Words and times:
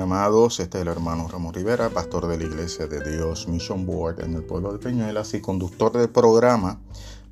Amados, 0.00 0.60
este 0.60 0.78
es 0.78 0.82
el 0.82 0.88
hermano 0.88 1.28
Ramón 1.28 1.52
Rivera, 1.52 1.90
pastor 1.90 2.26
de 2.26 2.38
la 2.38 2.44
Iglesia 2.44 2.86
de 2.86 3.00
Dios 3.02 3.46
Mission 3.46 3.84
Board 3.84 4.20
en 4.24 4.34
el 4.34 4.42
pueblo 4.42 4.72
de 4.72 4.78
Peñuelas 4.78 5.34
y 5.34 5.40
conductor 5.40 5.92
del 5.92 6.08
programa 6.08 6.80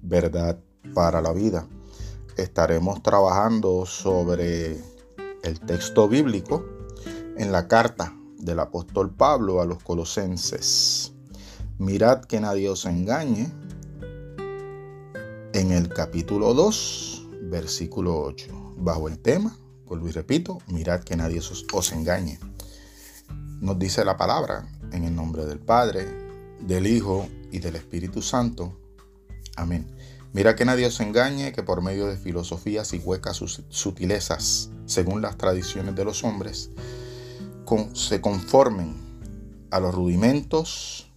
Verdad 0.02 0.58
para 0.94 1.22
la 1.22 1.32
Vida. 1.32 1.66
Estaremos 2.36 3.02
trabajando 3.02 3.86
sobre 3.86 4.76
el 5.42 5.60
texto 5.66 6.08
bíblico 6.08 6.64
en 7.36 7.52
la 7.52 7.68
carta 7.68 8.14
del 8.38 8.60
apóstol 8.60 9.14
Pablo 9.14 9.62
a 9.62 9.64
los 9.64 9.82
colosenses. 9.82 11.14
Mirad 11.78 12.24
que 12.26 12.38
nadie 12.38 12.68
os 12.68 12.84
engañe 12.84 13.50
en 15.54 15.72
el 15.72 15.88
capítulo 15.88 16.52
2, 16.52 17.28
versículo 17.50 18.20
8, 18.20 18.74
bajo 18.76 19.08
el 19.08 19.18
tema 19.18 19.56
Vuelvo 19.88 20.06
y 20.06 20.12
repito, 20.12 20.58
mirad 20.66 21.00
que 21.00 21.16
nadie 21.16 21.40
os, 21.40 21.92
engañe. 21.92 22.38
Nos 23.60 23.78
dice 23.78 24.04
la 24.04 24.16
palabra 24.16 24.68
en 24.92 25.04
el 25.04 25.14
nombre 25.14 25.44
del 25.44 25.58
Padre, 25.58 26.06
del 26.60 26.86
Hijo 26.86 27.28
y 27.50 27.58
del 27.58 27.76
Espíritu 27.76 28.22
Santo. 28.22 28.78
Amén. 29.56 29.86
Mira 30.32 30.54
que 30.54 30.64
nadie 30.64 30.86
os 30.86 31.00
engañe, 31.00 31.52
que 31.52 31.62
por 31.62 31.82
medio 31.82 32.06
de 32.06 32.16
filosofías 32.16 32.92
y 32.92 32.98
huecas 32.98 33.42
sutilezas, 33.68 34.70
según 34.86 35.22
las 35.22 35.36
tradiciones 35.36 35.94
de 35.94 36.04
los 36.04 36.22
hombres, 36.22 36.70
se 37.94 38.20
conformen 38.20 38.94
a 39.70 39.80
los 39.80 39.94
rudimentos 39.94 41.10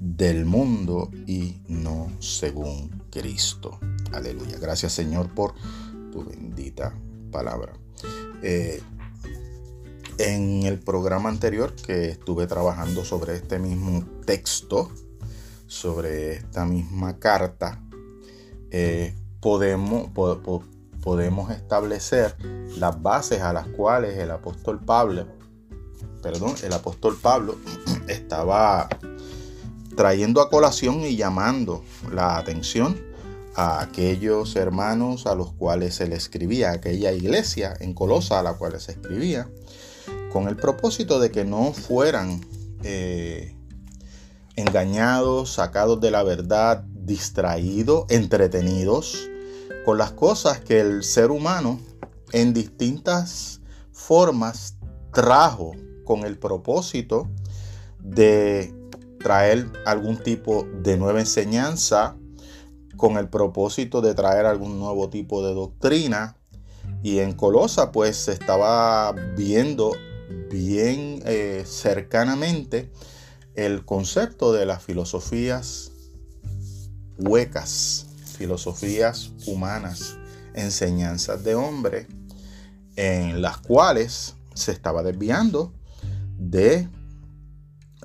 del 0.00 0.46
mundo 0.46 1.10
y 1.26 1.60
no 1.68 2.10
según 2.20 3.04
Cristo. 3.10 3.78
Aleluya. 4.12 4.58
Gracias 4.58 4.92
Señor 4.92 5.34
por 5.34 5.54
tu 6.10 6.24
bendita 6.24 6.94
palabra. 7.30 7.72
Eh, 8.42 8.80
en 10.20 10.64
el 10.64 10.78
programa 10.78 11.30
anterior 11.30 11.74
que 11.74 12.10
estuve 12.10 12.46
trabajando 12.46 13.04
sobre 13.04 13.36
este 13.36 13.58
mismo 13.58 14.04
texto, 14.26 14.90
sobre 15.66 16.34
esta 16.34 16.66
misma 16.66 17.18
carta, 17.18 17.82
eh, 18.70 19.14
podemos, 19.40 20.10
podemos 21.00 21.50
establecer 21.50 22.36
las 22.76 23.00
bases 23.00 23.40
a 23.40 23.52
las 23.52 23.66
cuales 23.68 24.18
el 24.18 24.30
apóstol 24.30 24.80
Pablo, 24.84 25.26
perdón, 26.22 26.54
el 26.62 26.72
apóstol 26.74 27.16
Pablo 27.20 27.56
estaba 28.08 28.88
trayendo 29.96 30.42
a 30.42 30.50
colación 30.50 31.00
y 31.00 31.16
llamando 31.16 31.82
la 32.12 32.36
atención 32.36 33.00
a 33.54 33.80
aquellos 33.80 34.54
hermanos 34.56 35.26
a 35.26 35.34
los 35.34 35.52
cuales 35.52 35.94
se 35.94 36.06
le 36.06 36.16
escribía, 36.16 36.72
aquella 36.72 37.12
iglesia 37.12 37.74
en 37.80 37.94
Colosa 37.94 38.38
a 38.38 38.42
la 38.42 38.54
cual 38.54 38.78
se 38.80 38.92
escribía, 38.92 39.48
con 40.32 40.48
el 40.48 40.56
propósito 40.56 41.18
de 41.20 41.30
que 41.30 41.44
no 41.44 41.72
fueran 41.72 42.40
eh, 42.82 43.56
engañados, 44.56 45.52
sacados 45.54 46.00
de 46.00 46.10
la 46.10 46.22
verdad, 46.22 46.84
distraídos, 46.84 48.04
entretenidos 48.08 49.28
con 49.84 49.98
las 49.98 50.12
cosas 50.12 50.60
que 50.60 50.80
el 50.80 51.02
ser 51.02 51.30
humano 51.30 51.80
en 52.32 52.52
distintas 52.52 53.60
formas 53.92 54.76
trajo 55.12 55.72
con 56.04 56.24
el 56.24 56.38
propósito 56.38 57.28
de 57.98 58.74
traer 59.18 59.70
algún 59.84 60.16
tipo 60.18 60.66
de 60.82 60.96
nueva 60.96 61.20
enseñanza, 61.20 62.16
con 62.96 63.16
el 63.16 63.28
propósito 63.28 64.00
de 64.00 64.14
traer 64.14 64.46
algún 64.46 64.78
nuevo 64.78 65.08
tipo 65.08 65.46
de 65.46 65.54
doctrina. 65.54 66.36
Y 67.02 67.18
en 67.18 67.32
Colosa 67.32 67.92
pues 67.92 68.16
se 68.16 68.32
estaba 68.32 69.12
viendo 69.36 69.92
bien 70.50 71.22
eh, 71.26 71.64
cercanamente 71.66 72.90
el 73.54 73.84
concepto 73.84 74.52
de 74.52 74.66
las 74.66 74.82
filosofías 74.82 75.92
huecas, 77.18 78.06
filosofías 78.38 79.32
humanas, 79.46 80.16
enseñanzas 80.54 81.44
de 81.44 81.54
hombre, 81.54 82.06
en 82.96 83.42
las 83.42 83.58
cuales 83.58 84.34
se 84.54 84.72
estaba 84.72 85.02
desviando 85.02 85.72
de 86.38 86.88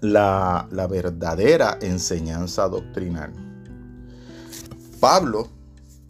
la, 0.02 0.68
la 0.72 0.88
verdadera 0.88 1.78
enseñanza 1.82 2.68
doctrinal. 2.68 3.34
Pablo 5.00 5.50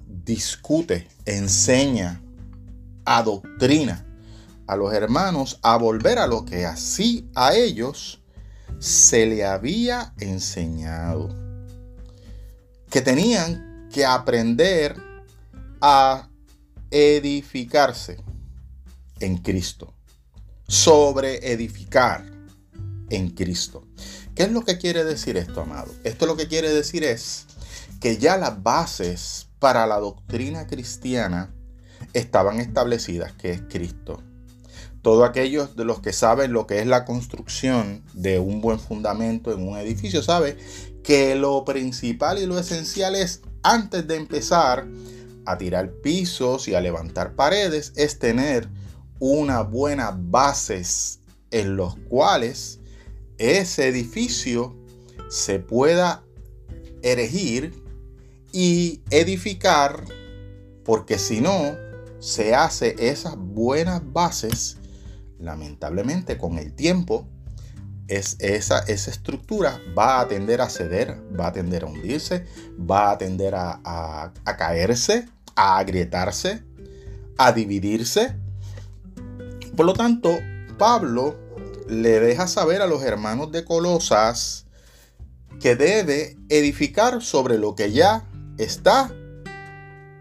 discute, 0.07 1.07
enseña, 1.25 2.21
adoctrina 3.05 4.04
a 4.67 4.75
los 4.75 4.93
hermanos 4.93 5.59
a 5.61 5.77
volver 5.77 6.19
a 6.19 6.27
lo 6.27 6.45
que 6.45 6.65
así 6.65 7.29
a 7.35 7.53
ellos 7.53 8.21
se 8.79 9.25
le 9.25 9.45
había 9.45 10.13
enseñado. 10.19 11.29
Que 12.89 13.01
tenían 13.01 13.89
que 13.91 14.05
aprender 14.05 14.95
a 15.81 16.29
edificarse 16.91 18.17
en 19.19 19.37
Cristo. 19.37 19.93
Sobre 20.67 21.51
edificar 21.51 22.25
en 23.09 23.29
Cristo. 23.29 23.87
¿Qué 24.35 24.43
es 24.43 24.51
lo 24.51 24.65
que 24.65 24.77
quiere 24.77 25.03
decir 25.03 25.37
esto, 25.37 25.61
amado? 25.61 25.93
Esto 26.03 26.25
lo 26.25 26.35
que 26.35 26.47
quiere 26.47 26.69
decir 26.69 27.03
es 27.03 27.45
que 28.01 28.17
ya 28.17 28.37
las 28.37 28.61
bases 28.63 29.47
para 29.59 29.87
la 29.87 29.99
doctrina 29.99 30.67
cristiana 30.67 31.53
estaban 32.13 32.59
establecidas, 32.59 33.31
que 33.33 33.51
es 33.51 33.61
Cristo. 33.69 34.21
Todos 35.05 35.29
aquellos 35.29 35.75
de 35.75 35.85
los 35.85 35.99
que 35.99 36.11
saben 36.11 36.51
lo 36.51 36.65
que 36.65 36.79
es 36.79 36.87
la 36.87 37.05
construcción 37.05 38.03
de 38.13 38.39
un 38.39 38.59
buen 38.59 38.79
fundamento 38.79 39.53
en 39.53 39.61
un 39.61 39.77
edificio, 39.77 40.23
sabe 40.23 40.57
que 41.03 41.35
lo 41.35 41.63
principal 41.63 42.39
y 42.39 42.47
lo 42.47 42.57
esencial 42.57 43.13
es, 43.15 43.41
antes 43.61 44.07
de 44.07 44.15
empezar 44.15 44.87
a 45.45 45.59
tirar 45.59 45.91
pisos 46.01 46.67
y 46.67 46.73
a 46.73 46.81
levantar 46.81 47.35
paredes, 47.35 47.93
es 47.95 48.17
tener 48.17 48.67
una 49.19 49.61
buena 49.61 50.17
bases 50.19 51.19
en 51.51 51.75
los 51.75 51.95
cuales 52.09 52.79
ese 53.37 53.87
edificio 53.87 54.75
se 55.29 55.59
pueda 55.59 56.23
erigir 57.03 57.79
y 58.51 59.03
edificar, 59.11 60.03
porque 60.83 61.19
si 61.19 61.41
no 61.41 61.75
se 62.17 62.55
hace 62.55 62.95
esas 62.97 63.37
buenas 63.37 64.01
bases, 64.11 64.79
lamentablemente 65.39 66.37
con 66.37 66.57
el 66.57 66.73
tiempo, 66.73 67.27
es 68.07 68.37
esa, 68.39 68.79
estructura 68.79 69.81
va 69.97 70.19
a 70.19 70.27
tender 70.27 70.61
a 70.61 70.69
ceder, 70.69 71.17
va 71.37 71.47
a 71.47 71.51
tender 71.51 71.83
a 71.83 71.87
hundirse, 71.87 72.45
va 72.79 73.11
a 73.11 73.17
tender 73.17 73.55
a 73.55 74.31
caerse, 74.57 75.27
a 75.55 75.77
agrietarse, 75.77 76.63
a 77.37 77.51
dividirse. 77.51 78.35
Por 79.75 79.85
lo 79.85 79.93
tanto, 79.93 80.37
Pablo 80.77 81.35
le 81.87 82.19
deja 82.19 82.47
saber 82.47 82.81
a 82.81 82.87
los 82.87 83.03
hermanos 83.03 83.51
de 83.51 83.65
Colosas 83.65 84.65
que 85.59 85.75
debe 85.75 86.37
edificar 86.49 87.21
sobre 87.21 87.57
lo 87.57 87.75
que 87.75 87.91
ya 87.91 88.25
está 88.57 89.13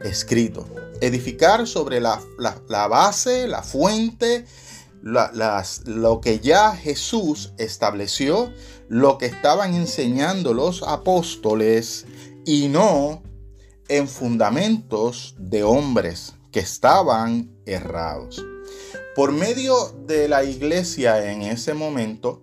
escrito. 0.01 0.69
Edificar 1.01 1.67
sobre 1.67 2.01
la, 2.01 2.21
base, 2.69 3.49
la 3.49 3.63
fuente, 3.63 4.47
lo 5.05 6.21
que 6.21 6.41
ya 6.41 6.75
Jesús 6.75 7.53
estableció, 7.59 8.53
lo 8.89 9.19
que 9.19 9.27
estaban 9.27 9.75
enseñando 9.75 10.55
los 10.55 10.83
apóstoles 10.83 12.07
y 12.47 12.69
no 12.69 13.23
en 13.89 14.09
fundamentos 14.09 15.35
de 15.39 15.63
hombres 15.63 16.35
que 16.51 16.61
estaban 16.61 17.51
errados. 17.67 18.45
Por 19.15 19.33
medio 19.33 19.75
de 20.07 20.27
la 20.27 20.43
iglesia 20.43 21.31
en 21.31 21.43
ese 21.43 21.75
momento, 21.75 22.43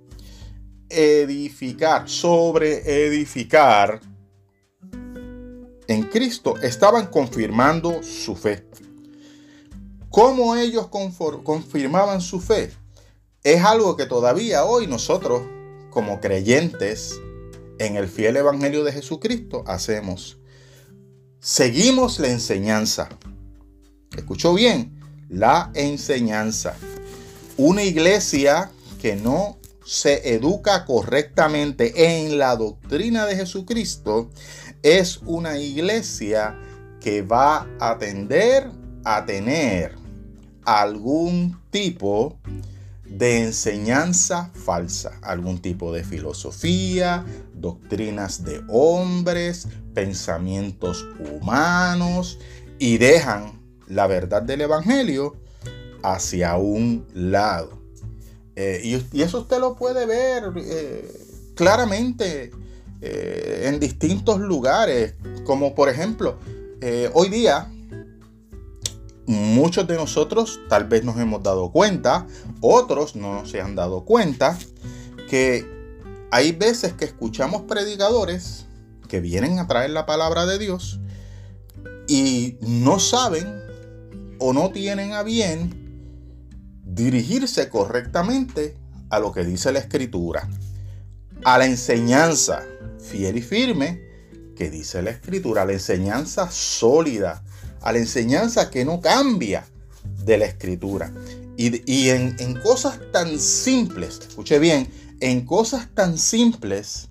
edificar, 0.90 2.08
sobre 2.08 3.08
edificar, 3.08 4.02
en 5.88 6.04
Cristo 6.04 6.58
estaban 6.62 7.08
confirmando 7.08 8.02
su 8.04 8.36
fe. 8.36 8.66
¿Cómo 10.12 10.58
ellos 10.58 10.90
confirmaban 10.90 12.20
su 12.20 12.42
fe? 12.42 12.70
Es 13.46 13.64
algo 13.64 13.96
que 13.96 14.06
todavía 14.06 14.66
hoy 14.66 14.86
nosotros, 14.86 15.42
como 15.90 16.20
creyentes 16.20 17.18
en 17.80 17.96
el 17.96 18.10
fiel 18.10 18.36
Evangelio 18.36 18.84
de 18.84 18.92
Jesucristo, 18.92 19.64
hacemos. 19.66 20.38
Seguimos 21.40 22.20
la 22.20 22.28
enseñanza. 22.28 23.08
¿Escuchó 24.18 24.54
bien? 24.54 25.00
La 25.30 25.72
enseñanza. 25.76 26.76
Una 27.56 27.84
iglesia 27.84 28.70
que 29.02 29.16
no 29.16 29.60
se 29.86 30.36
educa 30.36 30.84
correctamente 30.84 32.20
en 32.20 32.38
la 32.38 32.58
doctrina 32.58 33.26
de 33.26 33.38
Jesucristo 33.38 34.30
es 34.84 35.22
una 35.26 35.58
iglesia 35.58 36.60
que 37.00 37.22
va 37.22 37.66
a 37.80 37.98
tender 37.98 38.70
a 39.06 39.26
tener 39.26 40.01
algún 40.80 41.60
tipo 41.70 42.38
de 43.06 43.44
enseñanza 43.44 44.52
falsa, 44.54 45.20
algún 45.22 45.60
tipo 45.60 45.92
de 45.94 46.04
filosofía, 46.04 47.26
doctrinas 47.54 48.46
de 48.46 48.62
hombres, 48.70 49.68
pensamientos 49.94 51.06
humanos 51.20 52.40
y 52.80 52.98
dejan 52.98 53.60
la 53.88 54.08
verdad 54.08 54.42
del 54.42 54.62
Evangelio 54.62 55.36
hacia 56.04 56.56
un 56.56 57.06
lado. 57.14 57.82
Eh, 58.56 58.82
y, 59.12 59.22
eso 59.22 59.42
usted 59.42 59.60
lo 59.60 59.76
puede 59.76 60.06
ver 60.06 60.52
eh, 60.56 61.12
claramente 61.56 62.52
eh, 63.02 63.64
en 63.66 63.80
distintos 63.80 64.40
lugares, 64.40 65.16
como 65.44 65.76
por 65.76 65.90
ejemplo, 65.90 66.38
hoy 67.14 67.30
día 67.30 67.70
muchos 69.32 69.88
de 69.88 69.96
nosotros 69.96 70.60
tal 70.70 70.86
vez 70.86 71.04
nos 71.04 71.18
hemos 71.18 71.42
dado 71.42 71.72
cuenta, 71.72 72.28
otros 72.60 73.16
no 73.16 73.46
se 73.46 73.62
han 73.62 73.76
dado 73.76 74.06
cuenta, 74.06 74.58
que 75.30 75.66
hay 76.32 76.52
veces 76.52 76.94
que 76.94 77.06
escuchamos 77.06 77.64
predicadores 77.64 78.66
que 79.08 79.20
vienen 79.20 79.60
a 79.60 79.68
traer 79.68 79.92
la 79.92 80.06
palabra 80.06 80.46
de 80.46 80.60
Dios 80.60 81.00
y 82.08 82.58
no 82.62 83.00
saben 83.00 83.62
o 84.40 84.54
no 84.54 84.72
tienen 84.72 85.14
a 85.14 85.24
bien 85.24 85.82
dirigirse 86.84 87.70
correctamente 87.70 88.78
a 89.10 89.20
lo 89.20 89.32
que 89.32 89.44
dice 89.44 89.72
la 89.72 89.80
escritura, 89.80 90.50
a 91.44 91.58
la 91.58 91.66
enseñanza 91.66 92.64
fiel 93.00 93.38
y 93.38 93.42
firme 93.42 94.02
que 94.56 94.70
dice 94.70 95.02
la 95.02 95.12
escritura, 95.12 95.66
la 95.66 95.74
enseñanza 95.74 96.52
sólida, 96.52 97.44
a 97.82 97.92
la 97.92 98.00
enseñanza 98.00 98.70
que 98.70 98.86
no 98.86 99.02
cambia 99.02 99.66
de 100.24 100.38
la 100.38 100.46
escritura. 100.46 101.12
Y, 101.58 102.10
en, 102.10 102.36
en 102.40 102.60
cosas 102.62 103.00
tan 103.12 103.40
simples, 103.40 104.20
escuche 104.28 104.58
bien, 104.58 104.90
en 105.20 105.46
cosas 105.46 105.88
tan 105.94 106.18
simples 106.18 107.10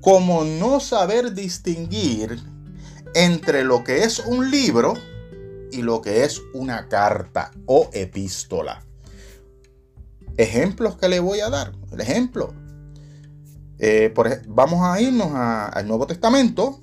como 0.00 0.44
no 0.44 0.78
saber 0.78 1.32
distinguir 1.34 2.38
entre 3.14 3.64
lo 3.64 3.82
que 3.82 4.04
es 4.04 4.20
un 4.20 4.50
libro 4.50 4.94
y 5.72 5.82
lo 5.82 6.00
que 6.00 6.24
es 6.24 6.40
una 6.54 6.88
carta 6.88 7.50
o 7.66 7.90
epístola. 7.92 8.84
Ejemplos 10.36 10.96
que 10.96 11.08
le 11.08 11.20
voy 11.20 11.40
a 11.40 11.50
dar. 11.50 11.72
El 11.90 12.00
ejemplo. 12.00 12.54
Eh, 13.78 14.14
vamos 14.46 14.80
a 14.82 15.00
irnos 15.00 15.32
al 15.34 15.86
Nuevo 15.88 16.06
Testamento 16.06 16.80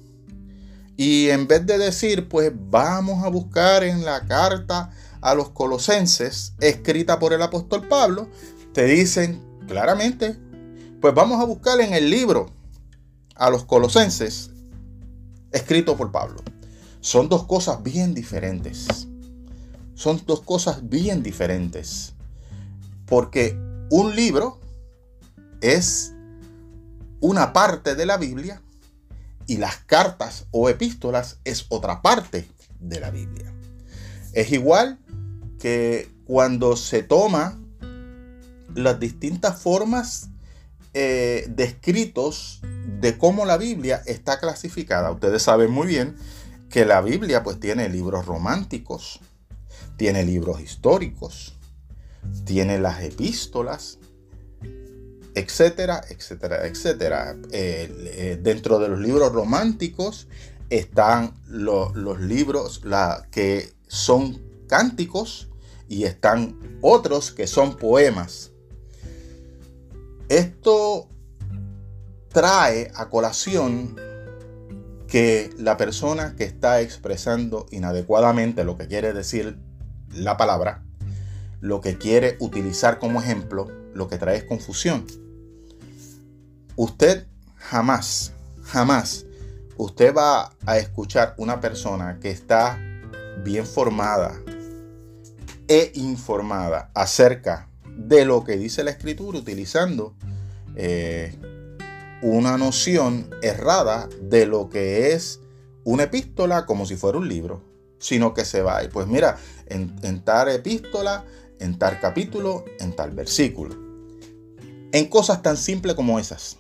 y 1.00 1.30
en 1.30 1.48
vez 1.48 1.66
de 1.66 1.78
decir, 1.78 2.28
pues 2.28 2.52
vamos 2.54 3.24
a 3.24 3.30
buscar 3.30 3.86
en 3.86 4.04
la 4.04 4.26
carta 4.26 4.92
a 5.22 5.34
los 5.34 5.50
colosenses, 5.52 6.56
escrita 6.60 7.20
por 7.20 7.32
el 7.32 7.42
apóstol 7.42 7.88
Pablo, 7.88 8.28
te 8.74 8.84
dicen 8.84 9.42
claramente, 9.66 10.36
pues 11.00 11.14
vamos 11.14 11.40
a 11.40 11.46
buscar 11.46 11.80
en 11.80 11.94
el 11.94 12.10
libro 12.10 12.52
a 13.36 13.50
los 13.50 13.64
colosenses, 13.64 14.52
escrito 15.54 15.96
por 15.96 16.12
Pablo. 16.12 16.44
Son 17.00 17.30
dos 17.30 17.46
cosas 17.46 17.82
bien 17.82 18.14
diferentes. 18.14 19.08
Son 19.94 20.22
dos 20.26 20.42
cosas 20.42 20.90
bien 20.90 21.24
diferentes. 21.24 22.12
Porque 23.06 23.58
un 23.90 24.18
libro 24.18 24.60
es 25.62 26.14
una 27.22 27.54
parte 27.54 27.96
de 27.96 28.06
la 28.06 28.18
Biblia 28.18 28.62
y 29.50 29.58
las 29.58 29.78
cartas 29.78 30.46
o 30.52 30.70
epístolas 30.70 31.40
es 31.44 31.66
otra 31.70 32.04
parte 32.04 32.48
de 32.80 33.00
la 33.00 33.10
Biblia. 33.10 33.52
Es 34.34 34.52
igual 34.52 35.00
que 35.60 36.08
cuando 36.26 36.78
se 36.78 37.02
toma 37.02 37.60
las 38.76 39.00
distintas 39.00 39.60
formas 39.60 40.30
eh, 40.94 41.48
de 41.50 41.64
escritos 41.64 42.62
de 43.02 43.18
cómo 43.18 43.46
la 43.46 43.58
Biblia 43.58 44.04
está 44.06 44.40
clasificada. 44.40 45.12
Ustedes 45.12 45.42
saben 45.42 45.72
muy 45.72 45.88
bien 45.88 46.16
que 46.70 46.86
la 46.86 47.02
Biblia 47.02 47.44
pues 47.44 47.60
tiene 47.60 47.90
libros 47.90 48.28
románticos, 48.28 49.20
tiene 49.98 50.24
libros 50.24 50.62
históricos, 50.62 51.58
tiene 52.46 52.78
las 52.78 53.02
epístolas, 53.02 53.98
etcétera, 55.40 56.02
etcétera, 56.10 56.68
etcétera. 56.68 57.36
Eh, 57.52 58.40
dentro 58.42 58.80
de 58.80 58.90
los 58.90 59.00
libros 59.00 59.32
románticos 59.32 60.28
están 60.70 61.34
los 61.48 62.20
libros 62.20 62.82
la, 62.84 63.28
que 63.32 63.74
son 63.88 64.42
cánticos 64.68 65.50
y 65.88 66.04
están 66.04 66.60
otros 66.82 67.32
que 67.32 67.48
son 67.48 67.78
poemas. 67.78 68.52
Esto 70.30 71.10
trae 72.32 72.92
a 72.94 73.10
colación 73.10 73.96
que 75.08 75.50
la 75.58 75.76
persona 75.76 76.36
que 76.36 76.44
está 76.44 76.82
expresando 76.82 77.66
inadecuadamente 77.72 78.64
lo 78.64 78.78
que 78.78 78.88
quiere 78.88 79.12
decir 79.12 79.58
la 80.14 80.38
palabra, 80.38 80.84
lo 81.62 81.82
que 81.82 81.98
quiere 81.98 82.38
utilizar 82.40 83.00
como 83.00 83.20
ejemplo, 83.20 83.68
lo 83.94 84.08
que 84.08 84.20
trae 84.20 84.38
es 84.38 84.44
confusión. 84.44 85.08
Usted 86.82 87.28
jamás, 87.58 88.32
jamás, 88.62 89.26
usted 89.76 90.16
va 90.16 90.54
a 90.66 90.78
escuchar 90.78 91.34
una 91.36 91.60
persona 91.60 92.20
que 92.22 92.32
está 92.32 92.80
bien 93.44 93.66
formada 93.66 94.42
e 95.68 95.92
informada 95.96 96.90
acerca 96.94 97.68
de 97.98 98.24
lo 98.24 98.46
que 98.46 98.56
dice 98.56 98.86
la 98.86 98.92
escritura 98.92 99.40
utilizando 99.40 100.16
eh, 100.78 101.36
una 102.22 102.58
noción 102.58 103.30
errada 103.42 104.08
de 104.22 104.46
lo 104.46 104.70
que 104.70 105.12
es 105.12 105.42
una 105.84 106.04
epístola 106.04 106.66
como 106.66 106.86
si 106.86 106.96
fuera 106.96 107.18
un 107.18 107.28
libro, 107.28 107.62
sino 107.98 108.34
que 108.34 108.46
se 108.46 108.62
va 108.62 108.86
y 108.86 108.88
pues 108.88 109.06
mira, 109.06 109.38
en, 109.66 109.94
en 110.02 110.24
tal 110.24 110.48
epístola, 110.48 111.26
en 111.60 111.78
tal 111.78 112.00
capítulo, 112.00 112.64
en 112.80 112.96
tal 112.96 113.12
versículo. 113.12 113.76
En 114.94 115.08
cosas 115.08 115.42
tan 115.42 115.58
simples 115.58 115.94
como 115.94 116.18
esas, 116.18 116.58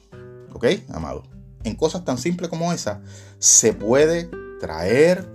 ¿ok, 0.53 0.65
amado? 0.89 1.23
En 1.63 1.75
cosas 1.75 2.05
tan 2.05 2.17
simples 2.17 2.49
como 2.49 2.71
esas 2.71 2.99
se 3.39 3.73
puede 3.73 4.29
traer 4.59 5.29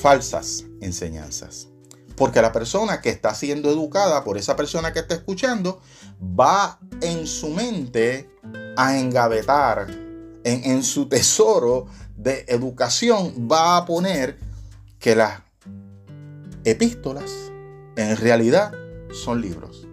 falsas 0.00 0.64
enseñanzas. 0.80 1.68
Porque 2.16 2.42
la 2.42 2.52
persona 2.52 3.00
que 3.00 3.08
está 3.08 3.34
siendo 3.34 3.70
educada 3.70 4.24
por 4.24 4.36
esa 4.36 4.56
persona 4.56 4.92
que 4.92 5.00
está 5.00 5.14
escuchando 5.14 5.80
va 6.20 6.78
en 7.00 7.26
su 7.26 7.48
mente 7.48 8.30
a 8.76 8.98
engavetar 8.98 9.88
en, 10.44 10.82
su 10.82 11.06
tesoro 11.06 11.86
de 12.16 12.44
educación, 12.48 13.48
va 13.50 13.76
a 13.76 13.84
poner 13.84 14.38
que 14.98 15.14
las 15.14 15.40
epístolas 16.64 17.30
en 17.96 18.16
realidad 18.16 18.72
son 19.12 19.40
libros. 19.40 19.86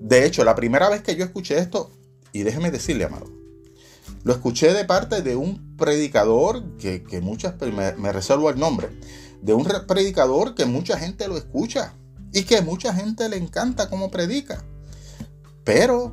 De 0.00 0.26
hecho, 0.26 0.44
la 0.44 0.54
primera 0.54 0.88
vez 0.88 1.02
que 1.02 1.16
yo 1.16 1.24
escuché 1.24 1.58
esto, 1.58 1.90
y 2.34 2.42
déjeme 2.42 2.70
decirle, 2.70 3.04
amado, 3.04 3.32
lo 4.24 4.32
escuché 4.32 4.74
de 4.74 4.84
parte 4.84 5.22
de 5.22 5.36
un 5.36 5.76
predicador 5.76 6.76
que, 6.76 7.20
muchas, 7.22 7.54
me, 7.60 7.92
me 7.92 8.12
reservo 8.12 8.50
el 8.50 8.58
nombre, 8.58 8.90
de 9.40 9.54
un 9.54 9.64
predicador 9.86 10.54
que 10.54 10.66
mucha 10.66 10.98
gente 10.98 11.28
lo 11.28 11.38
escucha 11.38 11.94
y 12.32 12.42
que 12.42 12.60
mucha 12.60 12.92
gente 12.92 13.28
le 13.28 13.36
encanta 13.36 13.88
cómo 13.88 14.10
predica. 14.10 14.64
Pero 15.62 16.12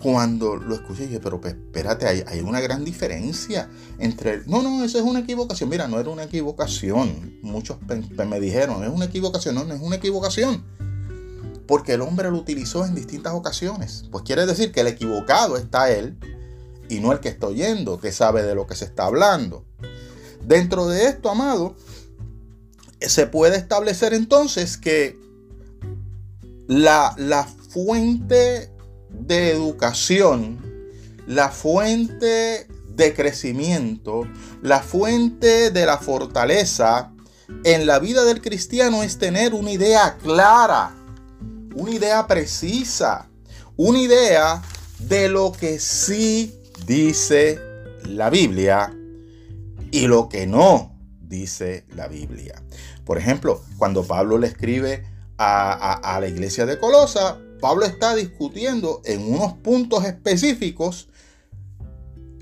cuando 0.00 0.56
lo 0.56 0.74
escuché, 0.74 1.06
dije, 1.06 1.20
pero 1.20 1.40
espérate, 1.44 2.06
hay, 2.06 2.40
una 2.40 2.60
gran 2.60 2.84
diferencia 2.84 3.68
entre... 3.98 4.44
No, 4.46 4.62
no, 4.62 4.82
eso 4.84 4.98
es 4.98 5.04
una 5.04 5.20
equivocación. 5.20 5.68
Mira, 5.68 5.86
no 5.86 6.00
era 6.00 6.08
una 6.08 6.24
equivocación. 6.24 7.38
Muchos 7.42 7.76
me 8.26 8.40
dijeron, 8.40 8.84
es 8.84 8.90
una 8.90 9.04
equivocación. 9.04 9.54
No, 9.54 9.64
no 9.64 9.74
es 9.74 9.80
una 9.80 9.96
equivocación. 9.96 10.64
Porque 11.68 11.92
el 11.92 12.00
hombre 12.00 12.30
lo 12.30 12.38
utilizó 12.38 12.84
en 12.84 12.96
distintas 12.96 13.34
ocasiones. 13.34 14.06
Pues 14.10 14.24
quiere 14.24 14.46
decir 14.46 14.72
que 14.72 14.80
el 14.80 14.88
equivocado 14.88 15.56
está 15.56 15.92
él 15.92 16.18
y 16.88 16.98
no 16.98 17.12
el 17.12 17.20
que 17.20 17.28
está 17.28 17.46
oyendo, 17.46 18.00
que 18.00 18.10
sabe 18.10 18.42
de 18.42 18.56
lo 18.56 18.66
que 18.66 18.74
se 18.74 18.86
está 18.86 19.04
hablando. 19.04 19.64
Dentro 20.44 20.88
de 20.88 21.04
esto, 21.04 21.30
amado, 21.30 21.76
se 23.00 23.26
puede 23.26 23.56
establecer 23.56 24.14
entonces 24.14 24.76
que 24.76 25.18
la, 26.66 27.14
la 27.16 27.44
fuente 27.44 28.70
de 29.10 29.50
educación, 29.50 30.58
la 31.26 31.50
fuente 31.50 32.66
de 32.98 33.14
crecimiento, 33.14 34.22
la 34.62 34.80
fuente 34.80 35.70
de 35.70 35.86
la 35.86 35.98
fortaleza 35.98 37.12
en 37.64 37.86
la 37.86 37.98
vida 37.98 38.24
del 38.24 38.40
cristiano 38.40 39.02
es 39.02 39.18
tener 39.18 39.54
una 39.54 39.70
idea 39.70 40.18
clara, 40.18 40.94
una 41.74 41.90
idea 41.90 42.26
precisa, 42.26 43.28
una 43.76 44.00
idea 44.00 44.62
de 44.98 45.28
lo 45.28 45.52
que 45.52 45.78
sí 45.78 46.54
dice 46.86 47.58
la 48.04 48.30
Biblia 48.30 48.94
y 49.90 50.06
lo 50.06 50.28
que 50.28 50.46
no 50.46 50.96
dice 51.20 51.84
la 51.94 52.08
Biblia. 52.08 52.62
Por 53.04 53.18
ejemplo, 53.18 53.62
cuando 53.76 54.04
Pablo 54.04 54.38
le 54.38 54.48
escribe 54.48 55.06
a, 55.38 56.18
la 56.20 56.28
iglesia 56.28 56.66
de 56.66 56.78
Colosa, 56.78 57.38
Pablo 57.60 57.84
está 57.84 58.14
discutiendo 58.14 59.02
en 59.04 59.32
unos 59.32 59.54
puntos 59.54 60.04
específicos 60.04 61.08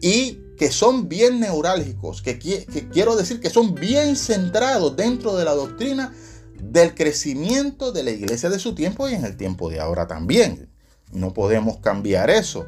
y 0.01 0.41
que 0.57 0.71
son 0.71 1.09
bien 1.09 1.41
neurálgicos, 1.41 2.23
que, 2.23 2.39
quiero 2.39 3.17
decir 3.17 3.41
que 3.41 3.51
son 3.51 3.75
bien 3.75 4.17
centrados 4.17 4.97
dentro 4.97 5.37
de 5.37 5.45
la 5.45 5.55
doctrina 5.55 6.15
del 6.61 6.95
crecimiento 6.95 7.93
de 7.93 8.03
la 8.03 8.11
iglesia 8.11 8.51
de 8.51 8.59
su 8.59 8.75
tiempo 8.75 9.09
y 9.09 9.15
en 9.15 9.25
el 9.25 9.37
tiempo 9.37 9.69
de 9.71 9.81
ahora 9.81 10.07
también. 10.07 10.71
No 11.13 11.33
podemos 11.33 11.79
cambiar 11.79 12.31
eso. 12.31 12.67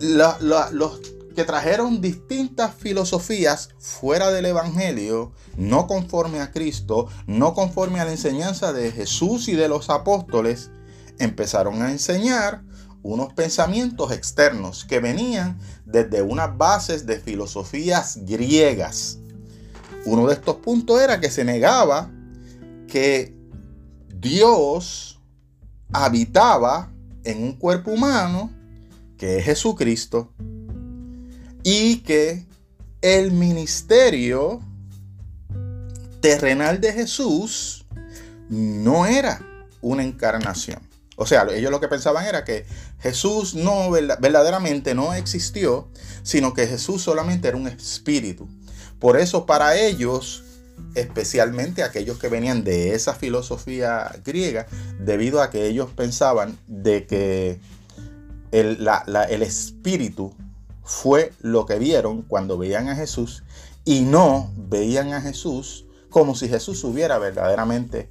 los 0.00 1.00
que 1.34 1.44
trajeron 1.44 2.00
distintas 2.00 2.74
filosofías 2.74 3.70
fuera 3.78 4.30
del 4.30 4.46
Evangelio, 4.46 5.30
no 5.56 5.86
conforme 5.86 6.40
a 6.40 6.50
Cristo, 6.50 7.08
no 7.26 7.54
conforme 7.54 8.00
a 8.00 8.04
la 8.04 8.10
enseñanza 8.10 8.72
de 8.72 8.90
Jesús 8.90 9.48
y 9.48 9.54
de 9.54 9.68
los 9.68 9.88
apóstoles, 9.88 10.70
empezaron 11.18 11.82
a 11.82 11.92
enseñar 11.92 12.62
unos 13.02 13.32
pensamientos 13.34 14.10
externos 14.10 14.84
que 14.84 14.98
venían 14.98 15.58
desde 15.84 16.22
unas 16.22 16.56
bases 16.58 17.06
de 17.06 17.20
filosofías 17.20 18.18
griegas. 18.24 19.18
Uno 20.04 20.26
de 20.26 20.34
estos 20.34 20.56
puntos 20.56 21.00
era 21.00 21.20
que 21.20 21.30
se 21.30 21.44
negaba 21.44 22.10
que 22.88 23.36
Dios 24.08 25.20
habitaba 25.92 26.92
en 27.22 27.42
un 27.42 27.52
cuerpo 27.52 27.92
humano, 27.92 28.52
que 29.16 29.38
es 29.38 29.44
Jesucristo, 29.44 30.32
y 31.62 31.98
que 31.98 32.44
el 33.00 33.30
ministerio 33.30 34.60
terrenal 36.20 36.80
de 36.80 36.92
Jesús 36.92 37.86
no 38.48 39.06
era 39.06 39.40
una 39.80 40.02
encarnación. 40.02 40.80
O 41.16 41.26
sea, 41.26 41.46
ellos 41.52 41.70
lo 41.70 41.80
que 41.80 41.88
pensaban 41.88 42.24
era 42.26 42.44
que 42.44 42.64
Jesús 43.00 43.54
no 43.54 43.90
verdaderamente 43.90 44.94
no 44.94 45.14
existió, 45.14 45.88
sino 46.22 46.54
que 46.54 46.66
Jesús 46.66 47.02
solamente 47.02 47.48
era 47.48 47.56
un 47.56 47.66
espíritu. 47.66 48.48
Por 48.98 49.16
eso 49.18 49.44
para 49.44 49.76
ellos, 49.76 50.44
especialmente 50.94 51.82
aquellos 51.82 52.18
que 52.18 52.28
venían 52.28 52.64
de 52.64 52.94
esa 52.94 53.14
filosofía 53.14 54.10
griega, 54.24 54.66
debido 55.00 55.42
a 55.42 55.50
que 55.50 55.66
ellos 55.66 55.90
pensaban 55.94 56.58
de 56.66 57.06
que 57.06 57.60
el, 58.50 58.88
el 59.28 59.42
espíritu 59.42 60.34
fue 60.82 61.32
lo 61.40 61.66
que 61.66 61.78
vieron 61.78 62.22
cuando 62.22 62.58
veían 62.58 62.88
a 62.88 62.96
Jesús 62.96 63.42
y 63.84 64.02
no 64.02 64.50
veían 64.56 65.12
a 65.12 65.20
Jesús 65.20 65.84
como 66.10 66.34
si 66.34 66.48
Jesús 66.48 66.82
hubiera 66.84 67.18
verdaderamente 67.18 68.10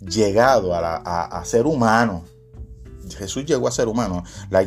llegado 0.00 0.74
a 0.74 1.42
ser 1.44 1.66
humano, 1.66 2.24
Jesús 3.10 3.44
llegó 3.44 3.68
a 3.68 3.72
ser 3.72 3.88
humano. 3.88 4.24
La, 4.50 4.62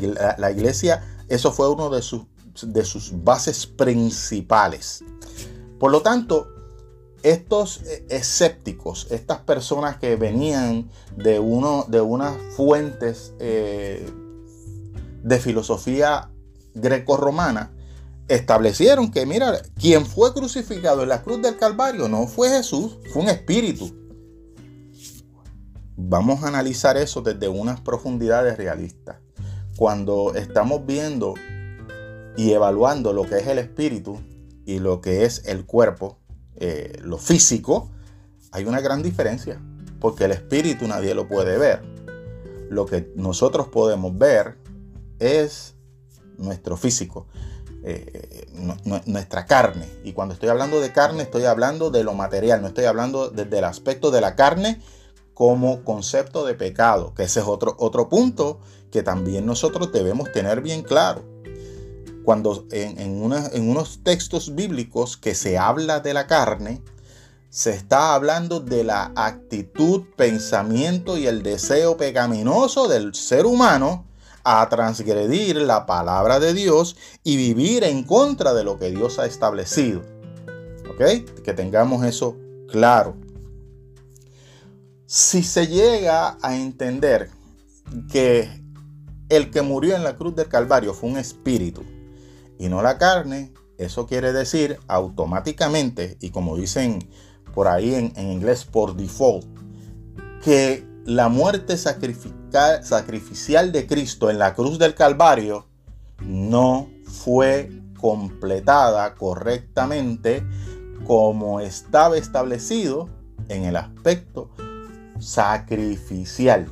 iglesia, 0.52 1.04
eso 1.30 1.52
fue 1.52 1.70
uno 1.70 1.90
de 1.90 2.02
sus, 2.02 2.24
de 2.62 2.86
sus 2.86 3.24
bases 3.24 3.66
principales. 3.66 5.04
Por 5.80 5.92
lo 5.92 6.02
tanto, 6.02 6.48
estos 7.26 7.82
eh, 7.82 8.06
escépticos, 8.10 9.08
estas 9.10 9.40
personas 9.40 9.98
que 9.98 10.16
venían 10.16 10.92
de, 11.18 11.40
uno, 11.40 11.86
de 11.88 12.00
unas 12.00 12.38
fuentes 12.56 13.34
eh, 13.40 14.08
de 15.24 15.40
filosofía 15.40 16.30
greco-romana, 16.76 17.72
establecieron 18.28 19.10
que, 19.10 19.26
mira, 19.26 19.60
quien 19.74 20.06
fue 20.06 20.34
crucificado 20.34 21.02
en 21.02 21.10
la 21.10 21.24
cruz 21.24 21.42
del 21.42 21.58
Calvario 21.58 22.08
no 22.08 22.28
fue 22.28 22.50
Jesús, 22.50 23.00
fue 23.12 23.24
un 23.24 23.30
espíritu. 23.30 23.92
Vamos 25.98 26.44
a 26.44 26.50
analizar 26.50 26.96
eso 26.96 27.22
desde 27.22 27.48
unas 27.48 27.82
profundidades 27.82 28.56
realistas. 28.56 29.18
Cuando 29.78 30.36
estamos 30.36 30.86
viendo 30.86 31.34
y 32.38 32.52
evaluando 32.52 33.14
lo 33.14 33.24
que 33.24 33.38
es 33.38 33.48
el 33.48 33.58
espíritu 33.58 34.20
y 34.64 34.78
lo 34.78 35.02
que 35.02 35.26
es 35.26 35.44
el 35.46 35.66
cuerpo, 35.66 36.20
eh, 36.58 37.00
lo 37.02 37.18
físico, 37.18 37.90
hay 38.52 38.66
una 38.66 38.82
gran 38.82 39.04
diferencia, 39.04 39.62
porque 40.00 40.26
el 40.26 40.32
espíritu 40.32 40.88
nadie 40.88 41.14
lo 41.14 41.28
puede 41.28 41.58
ver. 41.58 41.82
Lo 42.70 42.86
que 42.86 43.12
nosotros 43.16 43.68
podemos 43.68 44.18
ver 44.18 44.58
es 45.20 45.76
nuestro 46.38 46.78
físico, 46.78 47.28
eh, 47.84 48.48
nuestra 49.06 49.46
carne. 49.46 49.88
Y 50.04 50.14
cuando 50.14 50.34
estoy 50.34 50.50
hablando 50.50 50.80
de 50.80 50.92
carne, 50.92 51.24
estoy 51.24 51.46
hablando 51.46 51.92
de 51.92 52.04
lo 52.04 52.14
material, 52.14 52.62
no 52.62 52.68
estoy 52.68 52.86
hablando 52.86 53.30
desde 53.30 53.60
el 53.60 53.66
aspecto 53.66 54.12
de 54.12 54.22
la 54.22 54.36
carne 54.36 54.82
como 55.34 55.84
concepto 55.84 56.46
de 56.46 56.56
pecado, 56.56 57.14
que 57.14 57.24
ese 57.24 57.42
es 57.42 57.46
otro, 57.46 57.76
otro 57.78 58.10
punto 58.10 58.60
que 58.90 59.04
también 59.04 59.46
nosotros 59.46 59.92
debemos 59.92 60.32
tener 60.32 60.62
bien 60.62 60.82
claro. 60.82 61.24
Cuando 62.26 62.66
en, 62.72 63.22
unos 63.22 64.04
textos 64.04 64.56
bíblicos 64.56 65.16
que 65.16 65.36
se 65.36 65.60
habla 65.60 66.00
de 66.00 66.16
la 66.16 66.26
carne, 66.26 66.82
se 67.50 67.70
está 67.70 68.16
hablando 68.16 68.60
de 68.60 68.84
la 68.84 69.12
actitud, 69.16 70.06
pensamiento 70.18 71.20
y 71.20 71.28
el 71.28 71.44
deseo 71.44 71.98
pecaminoso 71.98 72.88
del 72.88 73.14
ser 73.14 73.46
humano 73.46 74.08
a 74.44 74.68
transgredir 74.70 75.58
la 75.58 75.86
palabra 75.86 76.40
de 76.40 76.56
Dios 76.56 76.98
y 77.24 77.38
vivir 77.38 77.84
en 77.84 78.04
contra 78.04 78.56
de 78.56 78.64
lo 78.64 78.80
que 78.80 78.90
Dios 78.90 79.20
ha 79.20 79.28
establecido. 79.28 80.02
¿Ok? 80.90 81.44
Que 81.44 81.54
tengamos 81.54 82.04
eso 82.06 82.36
claro. 82.68 83.16
Si 85.06 85.44
se 85.44 85.68
llega 85.68 86.38
a 86.42 86.56
entender 86.58 87.30
que 88.12 88.50
el 89.30 89.52
que 89.52 89.62
murió 89.62 89.96
en 89.96 90.04
la 90.04 90.16
cruz 90.16 90.36
del 90.36 90.48
Calvario 90.48 90.94
fue 90.94 91.10
un 91.10 91.18
espíritu 91.18 91.84
y 92.58 92.70
no 92.70 92.82
la 92.82 92.98
carne, 92.98 93.54
eso 93.78 94.08
quiere 94.08 94.32
decir 94.34 94.80
automáticamente, 94.88 96.18
y 96.22 96.30
como 96.30 96.56
dicen 96.56 97.08
por 97.54 97.68
ahí 97.68 97.94
en, 97.94 98.14
inglés 98.32 98.66
por 98.66 98.96
default, 98.96 99.46
que 100.44 100.88
la 101.06 101.30
muerte 101.30 101.78
sacrificial 101.78 103.72
de 103.72 103.88
Cristo 103.88 104.30
en 104.30 104.40
la 104.40 104.54
cruz 104.54 104.80
del 104.80 104.96
Calvario 104.96 105.68
no 106.24 106.90
fue 107.04 107.72
completada 108.00 109.16
correctamente 109.16 110.44
como 111.06 111.60
estaba 111.60 112.18
establecido 112.18 113.10
en 113.50 113.64
el 113.64 113.76
aspecto 113.76 114.50
sacrificial 115.20 116.68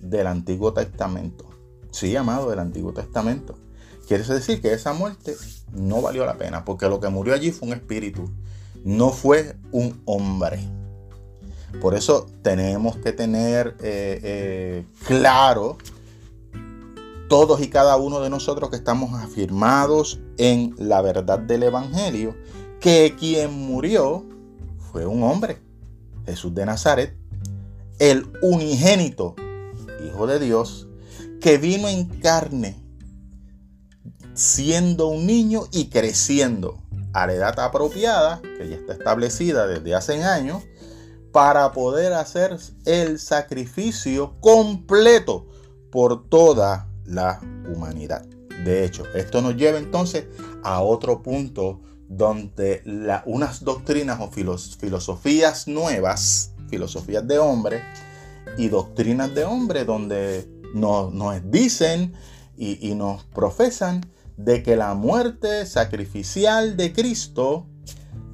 del 0.00 0.26
Antiguo 0.26 0.72
Testamento. 0.72 1.46
Sí, 1.90 2.14
amado, 2.16 2.50
del 2.50 2.60
Antiguo 2.60 2.92
Testamento. 2.92 3.56
Quiere 4.10 4.24
decir 4.24 4.60
que 4.60 4.72
esa 4.72 4.92
muerte 4.92 5.36
no 5.72 6.02
valió 6.02 6.26
la 6.26 6.36
pena, 6.36 6.64
porque 6.64 6.88
lo 6.88 6.98
que 6.98 7.08
murió 7.08 7.32
allí 7.32 7.52
fue 7.52 7.68
un 7.68 7.74
espíritu, 7.74 8.28
no 8.82 9.10
fue 9.10 9.54
un 9.70 10.02
hombre. 10.04 10.58
Por 11.80 11.94
eso 11.94 12.26
tenemos 12.42 12.96
que 12.96 13.12
tener 13.12 13.76
eh, 13.78 14.20
eh, 14.24 14.84
claro 15.06 15.78
todos 17.28 17.60
y 17.60 17.68
cada 17.68 17.98
uno 17.98 18.18
de 18.20 18.30
nosotros 18.30 18.68
que 18.70 18.74
estamos 18.74 19.14
afirmados 19.14 20.18
en 20.38 20.74
la 20.76 21.02
verdad 21.02 21.38
del 21.38 21.62
Evangelio, 21.62 22.34
que 22.80 23.14
quien 23.16 23.52
murió 23.52 24.24
fue 24.90 25.06
un 25.06 25.22
hombre, 25.22 25.58
Jesús 26.26 26.52
de 26.52 26.66
Nazaret, 26.66 27.16
el 28.00 28.26
unigénito 28.42 29.36
Hijo 30.04 30.26
de 30.26 30.40
Dios, 30.40 30.88
que 31.40 31.58
vino 31.58 31.86
en 31.86 32.06
carne, 32.06 32.79
siendo 34.40 35.08
un 35.08 35.26
niño 35.26 35.66
y 35.70 35.90
creciendo 35.90 36.80
a 37.12 37.26
la 37.26 37.34
edad 37.34 37.60
apropiada, 37.60 38.40
que 38.40 38.70
ya 38.70 38.76
está 38.76 38.94
establecida 38.94 39.66
desde 39.66 39.94
hace 39.94 40.24
años, 40.24 40.62
para 41.30 41.72
poder 41.72 42.14
hacer 42.14 42.56
el 42.86 43.18
sacrificio 43.18 44.40
completo 44.40 45.46
por 45.92 46.26
toda 46.30 46.88
la 47.04 47.38
humanidad. 47.70 48.24
De 48.64 48.84
hecho, 48.84 49.04
esto 49.14 49.42
nos 49.42 49.56
lleva 49.56 49.78
entonces 49.78 50.24
a 50.62 50.80
otro 50.80 51.22
punto 51.22 51.82
donde 52.08 52.82
unas 53.26 53.62
doctrinas 53.62 54.20
o 54.20 54.30
filosofías 54.30 55.68
nuevas 55.68 56.52
filosofías 56.70 57.28
de 57.28 57.38
hombre 57.38 57.82
y 58.56 58.68
doctrinas 58.68 59.34
de 59.34 59.44
hombre 59.44 59.84
donde 59.84 60.48
nos, 60.72 61.12
dicen 61.50 62.14
y, 62.56 62.88
y 62.88 62.94
nos 62.94 63.22
profesan 63.24 64.00
de 64.44 64.62
que 64.62 64.76
la 64.76 64.94
muerte 64.94 65.66
sacrificial 65.66 66.76
de 66.76 66.92
Cristo 66.92 67.66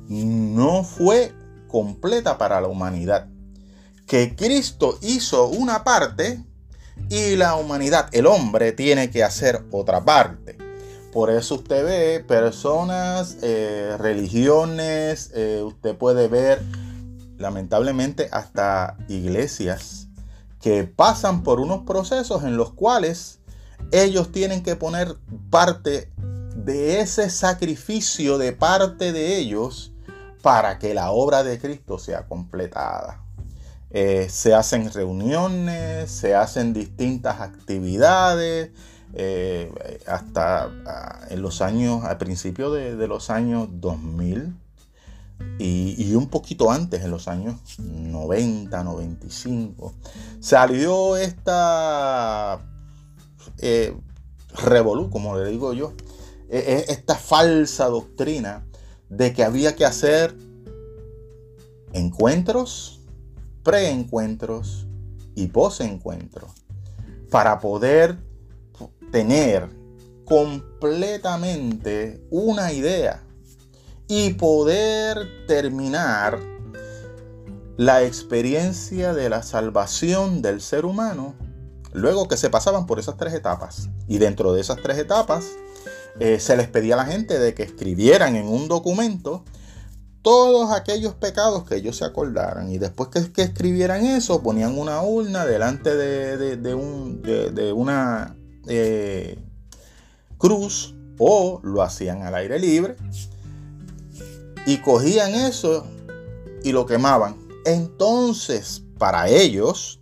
no 0.09 0.85
fue 0.85 1.33
completa 1.69 2.39
para 2.39 2.61
la 2.61 2.69
humanidad. 2.69 3.29
Que 4.07 4.37
Cristo 4.37 4.99
hizo 5.03 5.49
una 5.49 5.83
parte 5.83 6.45
y 7.09 7.37
la 7.37 7.57
humanidad, 7.57 8.09
el 8.13 8.27
hombre, 8.27 8.73
tiene 8.73 9.11
que 9.11 9.25
hacer 9.25 9.65
otra 9.73 10.05
parte. 10.05 10.57
Por 11.13 11.31
eso 11.31 11.57
usted 11.57 11.85
ve 11.85 12.25
personas, 12.25 13.39
eh, 13.43 13.97
religiones, 13.99 15.31
eh, 15.35 15.63
usted 15.65 15.97
puede 15.97 16.29
ver 16.29 16.63
lamentablemente 17.39 18.29
hasta 18.33 18.97
iglesias 19.09 20.09
que 20.61 20.85
pasan 20.85 21.43
por 21.43 21.61
unos 21.61 21.83
procesos 21.85 22.45
en 22.45 22.57
los 22.57 22.73
cuales 22.73 23.41
ellos 23.93 24.33
tienen 24.33 24.63
que 24.63 24.77
poner 24.77 25.17
parte 25.51 26.11
de 26.55 27.01
ese 27.01 27.31
sacrificio 27.31 28.39
de 28.39 28.53
parte 28.53 29.13
de 29.13 29.37
ellos 29.39 29.93
para 30.43 30.79
que 30.79 30.95
la 30.95 31.11
obra 31.11 31.43
de 31.43 31.59
Cristo 31.59 31.99
sea 31.99 32.27
completada. 32.27 33.23
Eh, 33.91 34.27
se 34.29 34.55
hacen 34.55 34.93
reuniones, 34.93 36.11
se 36.11 36.35
hacen 36.35 36.73
distintas 36.73 37.41
actividades, 37.41 38.71
eh, 39.15 39.73
hasta 40.07 40.65
ah, 40.87 41.21
en 41.31 41.41
los 41.41 41.63
años, 41.63 42.05
al 42.05 42.19
principio 42.19 42.71
de, 42.71 43.07
los 43.07 43.31
años 43.31 43.69
2000 43.73 44.55
y, 45.59 46.15
un 46.15 46.29
poquito 46.29 46.71
antes, 46.71 47.03
en 47.03 47.11
los 47.11 47.29
años 47.29 47.57
90, 47.79 48.85
95, 48.85 49.95
salió 50.41 51.17
esta 51.17 52.61
eh, 53.59 53.97
revolú, 54.55 55.11
como 55.11 55.37
le 55.37 55.51
digo 55.51 55.73
yo, 55.73 55.93
e, 56.49 56.59
e, 56.59 56.93
esta 56.93 57.17
falsa 57.17 57.87
doctrina 57.87 58.67
de 59.09 59.33
que 59.33 59.45
había 59.45 59.75
que 59.77 59.85
hacer 59.85 60.37
encuentros, 61.93 63.01
preencuentros 63.63 64.87
y 65.35 65.49
posencuentros 65.49 66.51
para 67.31 67.59
poder 67.61 68.19
tener 69.11 69.69
completamente 70.25 72.21
una 72.31 72.73
idea 72.73 73.23
y 74.09 74.35
poder 74.35 75.47
terminar 75.47 76.39
la 77.77 78.03
experiencia 78.05 79.13
de 79.15 79.29
la 79.29 79.43
salvación 79.43 80.43
del 80.43 80.61
ser 80.61 80.85
humano 80.87 81.35
luego 81.97 82.29
que 82.29 82.37
se 82.37 82.51
pasaban 82.51 82.87
por 82.87 82.99
esas 82.99 83.17
tres 83.17 83.35
etapas. 83.35 83.89
Y 84.07 84.19
dentro 84.19 84.53
de 84.53 84.61
esas 84.61 84.79
tres 84.83 84.99
etapas 84.99 85.47
eh, 86.21 86.39
se 86.39 86.57
les 86.57 86.69
pedía 86.69 86.95
a 86.95 86.99
la 86.99 87.07
gente 87.07 87.39
de 87.39 87.55
que 87.55 87.63
escribieran 87.63 88.37
en 88.37 88.47
un 88.47 88.69
documento 88.69 89.45
todos 90.23 90.73
aquellos 90.73 91.15
pecados 91.15 91.65
que 91.65 91.77
ellos 91.77 91.97
se 91.97 92.05
acordaran. 92.05 92.71
Y 92.71 92.79
después 92.79 93.09
que, 93.09 93.43
escribieran 93.43 94.05
eso, 94.05 94.43
ponían 94.43 94.77
una 94.77 95.03
urna 95.03 95.47
delante 95.47 95.95
de, 95.97 96.75
un, 96.75 97.23
de 97.23 97.73
una 97.73 98.37
eh, 98.67 99.39
cruz 100.39 100.95
o 101.19 101.61
lo 101.63 101.83
hacían 101.83 102.23
al 102.23 102.35
aire 102.35 102.59
libre 102.59 102.97
y 104.67 104.79
cogían 104.79 105.35
eso 105.35 105.87
y 106.63 106.73
lo 106.73 106.85
quemaban. 106.85 107.37
Entonces, 107.65 108.83
para 108.99 109.29
ellos, 109.29 110.01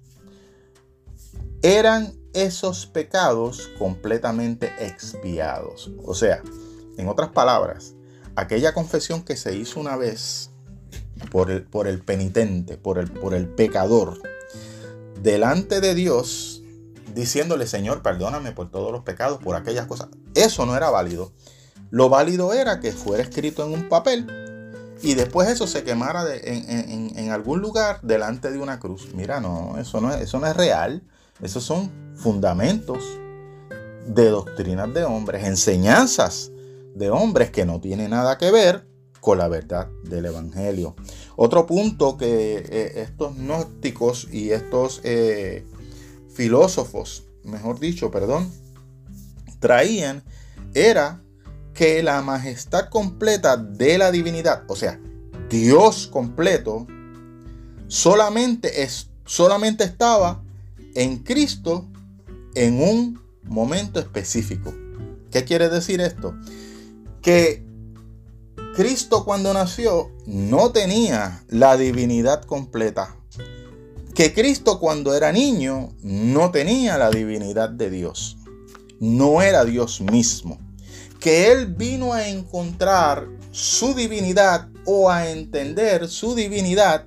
eran 1.64 2.12
esos 2.34 2.84
pecados 2.84 3.70
completamente 3.78 4.70
expiados. 4.78 5.90
O 6.04 6.14
sea, 6.14 6.42
en 6.98 7.08
otras 7.08 7.30
palabras, 7.30 7.94
aquella 8.36 8.74
confesión 8.74 9.24
que 9.24 9.34
se 9.34 9.56
hizo 9.56 9.80
una 9.80 9.96
vez 9.96 10.50
por 11.30 11.50
el, 11.50 11.62
por 11.62 11.88
el 11.88 12.02
penitente, 12.02 12.76
por 12.76 12.98
el, 12.98 13.10
por 13.10 13.32
el 13.32 13.48
pecador, 13.48 14.20
delante 15.22 15.80
de 15.80 15.94
Dios, 15.94 16.62
diciéndole, 17.14 17.66
Señor, 17.66 18.02
perdóname 18.02 18.52
por 18.52 18.70
todos 18.70 18.92
los 18.92 19.02
pecados, 19.02 19.38
por 19.42 19.56
aquellas 19.56 19.86
cosas. 19.86 20.08
Eso 20.34 20.66
no 20.66 20.76
era 20.76 20.90
válido. 20.90 21.32
Lo 21.90 22.10
válido 22.10 22.52
era 22.52 22.78
que 22.78 22.92
fuera 22.92 23.22
escrito 23.22 23.64
en 23.64 23.72
un 23.72 23.88
papel 23.88 24.26
y 25.00 25.14
después 25.14 25.48
eso 25.48 25.66
se 25.66 25.82
quemara 25.82 26.24
en, 26.34 27.30
algún 27.30 27.62
lugar 27.62 28.00
delante 28.02 28.50
de 28.50 28.58
una 28.58 28.78
cruz. 28.80 29.14
Mira, 29.14 29.40
no, 29.40 29.78
eso 29.78 30.02
no, 30.02 30.12
es, 30.12 30.20
eso 30.20 30.38
no 30.40 30.46
es 30.46 30.54
real. 30.54 31.02
Esos 31.42 31.64
son 31.64 31.90
fundamentos 32.14 33.02
de 34.06 34.28
doctrinas 34.28 34.92
de 34.94 35.04
hombres, 35.04 35.44
enseñanzas 35.44 36.52
de 36.94 37.10
hombres 37.10 37.50
que 37.50 37.64
no 37.64 37.80
tienen 37.80 38.10
nada 38.10 38.38
que 38.38 38.50
ver 38.50 38.86
con 39.20 39.38
la 39.38 39.48
verdad 39.48 39.88
del 40.04 40.26
Evangelio. 40.26 40.94
Otro 41.34 41.66
punto 41.66 42.16
que 42.16 42.58
eh, 42.58 42.92
estos 43.00 43.36
gnósticos 43.36 44.28
y 44.30 44.50
estos 44.50 45.00
eh, 45.02 45.66
filósofos, 46.34 47.24
mejor 47.42 47.80
dicho, 47.80 48.10
perdón, 48.10 48.52
traían 49.60 50.22
era 50.74 51.22
que 51.72 52.02
la 52.02 52.22
majestad 52.22 52.88
completa 52.90 53.56
de 53.56 53.98
la 53.98 54.12
divinidad, 54.12 54.62
o 54.68 54.76
sea, 54.76 55.00
Dios 55.48 56.06
completo, 56.06 56.86
solamente, 57.88 58.82
es, 58.82 59.10
solamente 59.24 59.84
estaba 59.84 60.43
en 60.94 61.18
Cristo 61.18 61.88
en 62.54 62.80
un 62.80 63.20
momento 63.44 64.00
específico. 64.00 64.74
¿Qué 65.30 65.44
quiere 65.44 65.68
decir 65.68 66.00
esto? 66.00 66.34
Que 67.20 67.64
Cristo 68.76 69.24
cuando 69.24 69.52
nació 69.52 70.10
no 70.26 70.70
tenía 70.70 71.44
la 71.48 71.76
divinidad 71.76 72.42
completa 72.42 73.16
que 74.14 74.32
Cristo 74.32 74.78
cuando 74.78 75.14
era 75.14 75.32
niño 75.32 75.92
no 76.02 76.52
tenía 76.52 76.96
la 76.98 77.10
divinidad 77.10 77.68
de 77.68 77.90
Dios, 77.90 78.38
no 79.00 79.42
era 79.42 79.64
Dios 79.64 80.00
mismo, 80.00 80.58
que 81.18 81.50
Él 81.50 81.66
vino 81.66 82.12
a 82.12 82.28
encontrar 82.28 83.26
su 83.50 83.92
divinidad 83.92 84.68
o 84.86 85.10
a 85.10 85.30
entender 85.30 86.08
su 86.08 86.36
divinidad 86.36 87.06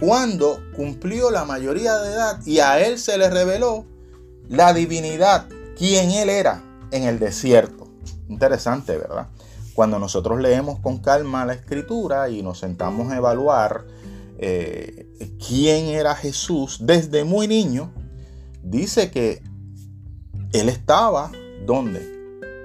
cuando 0.00 0.60
cumplió 0.74 1.30
la 1.30 1.44
mayoría 1.44 1.96
de 1.98 2.12
edad 2.12 2.40
y 2.44 2.58
a 2.58 2.80
Él 2.84 2.98
se 2.98 3.18
le 3.18 3.30
reveló 3.30 3.84
la 4.48 4.72
divinidad, 4.72 5.48
quien 5.76 6.10
Él 6.10 6.28
era 6.28 6.62
en 6.90 7.04
el 7.04 7.18
desierto. 7.18 7.88
Interesante, 8.28 8.96
¿verdad? 8.96 9.28
Cuando 9.74 9.98
nosotros 9.98 10.40
leemos 10.40 10.80
con 10.80 10.98
calma 10.98 11.46
la 11.46 11.54
escritura 11.54 12.28
y 12.28 12.42
nos 12.42 12.58
sentamos 12.58 13.10
a 13.10 13.16
evaluar 13.16 13.86
eh, 14.38 15.06
quién 15.46 15.86
era 15.86 16.14
Jesús 16.14 16.78
desde 16.82 17.24
muy 17.24 17.46
niño, 17.46 17.92
dice 18.62 19.10
que 19.10 19.42
él 20.52 20.68
estaba, 20.68 21.32
¿dónde? 21.64 22.00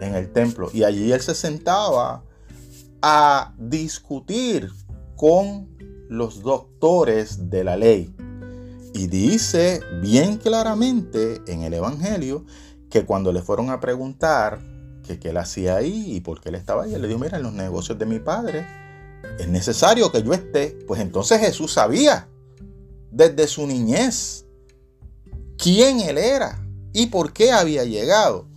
En 0.02 0.16
el 0.16 0.32
templo. 0.32 0.70
Y 0.74 0.84
allí 0.84 1.12
él 1.12 1.22
se 1.22 1.36
sentaba 1.36 2.24
a 3.02 3.54
discutir 3.58 4.72
con 5.16 5.70
los 6.10 6.42
doctores 6.42 7.50
de 7.50 7.64
la 7.64 7.78
ley. 7.78 8.14
Y 8.94 9.08
dice 9.08 9.82
bien 10.02 10.38
claramente 10.38 11.42
en 11.48 11.62
el 11.62 11.74
Evangelio 11.74 12.46
que 12.90 13.06
cuando 13.06 13.32
le 13.32 13.42
fueron 13.42 13.70
a 13.70 13.80
preguntar 13.80 14.60
que 15.06 15.20
qué 15.20 15.30
él 15.30 15.38
hacía 15.38 15.76
ahí 15.78 16.16
y 16.16 16.20
por 16.22 16.42
qué 16.42 16.50
él 16.50 16.56
estaba 16.56 16.84
ahí, 16.84 16.94
él 16.94 17.02
le 17.02 17.08
dijo, 17.08 17.20
mira, 17.20 17.38
en 17.38 17.44
los 17.44 17.54
negocios 17.54 17.98
de 17.98 18.06
mi 18.06 18.20
padre 18.20 18.66
es 19.40 19.48
necesario 19.48 20.12
que 20.12 20.24
yo 20.24 20.34
esté. 20.34 20.78
Pues 20.88 21.02
entonces 21.02 21.40
Jesús 21.40 21.74
sabía 21.74 22.28
desde 23.12 23.48
su 23.48 23.66
niñez 23.68 24.46
quién 25.58 26.00
él 26.00 26.18
era 26.18 26.64
y 26.94 27.08
por 27.08 27.34
qué 27.34 27.52
había 27.52 27.84
llegado. 27.84 28.48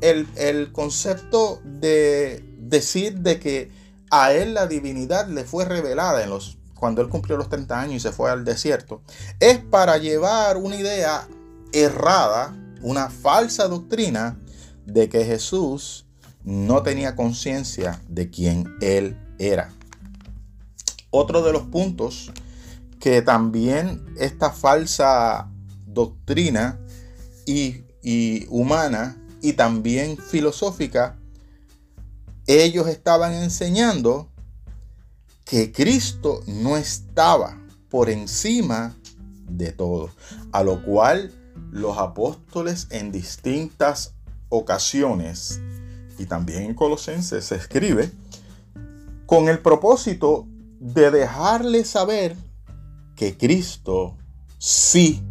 El, 0.00 0.72
concepto 0.72 1.60
de 1.64 2.44
decir 2.58 3.20
de 3.20 3.40
que 3.40 3.70
a 4.10 4.32
él 4.32 4.54
la 4.54 4.66
divinidad 4.66 5.28
le 5.28 5.44
fue 5.44 5.64
revelada 5.64 6.22
en 6.22 6.30
los, 6.30 6.58
cuando 6.78 7.02
él 7.02 7.08
cumplió 7.08 7.36
los 7.36 7.48
30 7.48 7.80
años 7.80 7.94
y 7.96 8.00
se 8.00 8.12
fue 8.12 8.30
al 8.30 8.44
desierto, 8.44 9.02
es 9.40 9.58
para 9.58 9.98
llevar 9.98 10.56
una 10.56 10.76
idea 10.76 11.26
errada, 11.72 12.56
una 12.82 13.10
falsa 13.10 13.66
doctrina 13.66 14.38
de 14.84 15.08
que 15.08 15.24
Jesús 15.24 16.06
no 16.44 16.82
tenía 16.82 17.16
conciencia 17.16 18.00
de 18.08 18.30
quién 18.30 18.76
él 18.80 19.18
era. 19.38 19.72
Otro 21.10 21.42
de 21.42 21.52
los 21.52 21.62
puntos 21.64 22.30
que 23.00 23.22
también 23.22 24.04
esta 24.18 24.50
falsa 24.50 25.50
doctrina 25.86 26.78
y, 27.46 27.84
humana 28.48 29.16
y 29.42 29.54
también 29.54 30.16
filosófica, 30.16 31.16
ellos 32.46 32.86
estaban 32.86 33.32
enseñando 33.32 34.30
que 35.46 35.70
Cristo 35.70 36.42
no 36.48 36.76
estaba 36.76 37.56
por 37.88 38.10
encima 38.10 38.96
de 39.48 39.70
todo, 39.70 40.10
a 40.50 40.64
lo 40.64 40.84
cual 40.84 41.32
los 41.70 41.96
apóstoles 41.98 42.88
en 42.90 43.12
distintas 43.12 44.14
ocasiones 44.48 45.60
y 46.18 46.26
también 46.26 46.64
en 46.64 46.74
Colosenses 46.74 47.44
se 47.44 47.54
escribe 47.54 48.10
con 49.26 49.48
el 49.48 49.60
propósito 49.60 50.46
de 50.80 51.12
dejarle 51.12 51.84
saber 51.84 52.36
que 53.14 53.38
Cristo 53.38 54.16
sí 54.58 55.22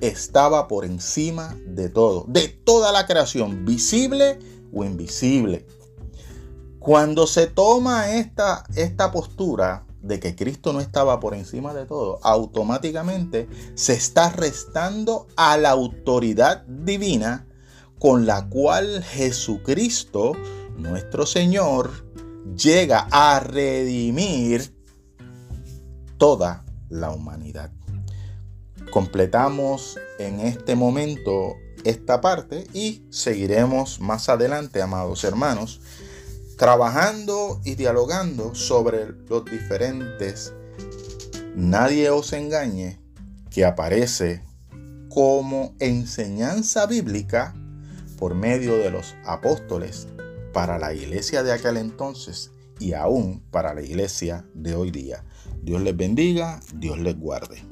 estaba 0.00 0.66
por 0.66 0.84
encima 0.84 1.56
de 1.66 1.88
todo, 1.88 2.24
de 2.26 2.48
toda 2.48 2.90
la 2.90 3.06
creación, 3.06 3.64
visible 3.64 4.40
o 4.72 4.84
invisible. 4.84 5.64
Cuando 6.86 7.26
se 7.26 7.48
toma 7.48 8.12
esta, 8.12 8.62
esta 8.76 9.10
postura 9.10 9.84
de 10.02 10.20
que 10.20 10.36
Cristo 10.36 10.72
no 10.72 10.78
estaba 10.78 11.18
por 11.18 11.34
encima 11.34 11.74
de 11.74 11.84
todo, 11.84 12.20
automáticamente 12.22 13.48
se 13.74 13.94
está 13.94 14.30
restando 14.30 15.26
a 15.34 15.56
la 15.56 15.70
autoridad 15.70 16.62
divina 16.64 17.44
con 17.98 18.24
la 18.24 18.48
cual 18.48 19.02
Jesucristo, 19.02 20.34
nuestro 20.76 21.26
Señor, 21.26 21.90
llega 22.56 23.08
a 23.10 23.40
redimir 23.40 24.72
toda 26.18 26.64
la 26.88 27.10
humanidad. 27.10 27.72
Completamos 28.92 29.98
en 30.20 30.38
este 30.38 30.76
momento 30.76 31.56
esta 31.82 32.20
parte 32.20 32.68
y 32.72 33.02
seguiremos 33.10 33.98
más 33.98 34.28
adelante, 34.28 34.80
amados 34.82 35.24
hermanos, 35.24 35.80
trabajando 36.56 37.60
y 37.64 37.74
dialogando 37.74 38.54
sobre 38.54 39.12
los 39.28 39.44
diferentes 39.44 40.52
nadie 41.54 42.10
os 42.10 42.32
engañe 42.32 42.98
que 43.50 43.64
aparece 43.64 44.42
como 45.08 45.74
enseñanza 45.80 46.86
bíblica 46.86 47.54
por 48.18 48.34
medio 48.34 48.74
de 48.76 48.90
los 48.90 49.14
apóstoles 49.24 50.08
para 50.52 50.78
la 50.78 50.92
iglesia 50.92 51.42
de 51.42 51.52
aquel 51.52 51.76
entonces 51.76 52.50
y 52.78 52.92
aún 52.92 53.42
para 53.50 53.74
la 53.74 53.82
iglesia 53.82 54.44
de 54.54 54.74
hoy 54.74 54.90
día. 54.90 55.24
Dios 55.62 55.80
les 55.80 55.96
bendiga, 55.96 56.60
Dios 56.74 56.98
les 56.98 57.18
guarde. 57.18 57.62